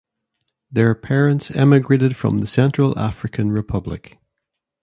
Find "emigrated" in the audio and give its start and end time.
1.51-2.15